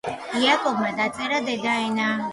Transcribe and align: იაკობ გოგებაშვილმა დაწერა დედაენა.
იაკობ 0.05 0.39
გოგებაშვილმა 0.39 0.89
დაწერა 1.03 1.39
დედაენა. 1.51 2.13